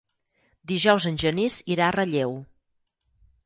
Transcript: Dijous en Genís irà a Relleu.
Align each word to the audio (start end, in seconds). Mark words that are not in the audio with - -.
Dijous 0.71 1.07
en 1.11 1.21
Genís 1.25 1.59
irà 1.77 1.87
a 1.91 1.93
Relleu. 1.99 2.37